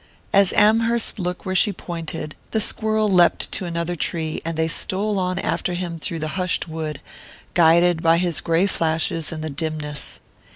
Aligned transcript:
As 0.33 0.51
Amherst 0.53 1.19
looked 1.19 1.45
where 1.45 1.53
she 1.53 1.71
pointed, 1.71 2.35
the 2.49 2.59
squirrel 2.59 3.07
leapt 3.07 3.51
to 3.51 3.65
another 3.67 3.95
tree, 3.95 4.41
and 4.43 4.57
they 4.57 4.67
stole 4.67 5.19
on 5.19 5.37
after 5.37 5.75
him 5.75 5.99
through 5.99 6.17
the 6.17 6.29
hushed 6.39 6.67
wood, 6.67 6.99
guided 7.53 8.01
by 8.01 8.17
his 8.17 8.41
grey 8.41 8.65
flashes 8.65 9.31
in 9.31 9.41
the 9.41 9.49
dimness. 9.51 10.19